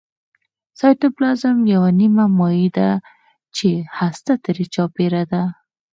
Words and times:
سایتوپلازم 0.79 1.57
یوه 1.73 1.89
نیمه 1.99 2.25
مایع 2.39 2.63
ماده 2.63 2.67
ده 2.77 2.89
چې 3.55 3.69
هسته 3.97 4.33
ترې 4.43 4.65
چاپیره 4.73 5.23
ده 5.31 5.41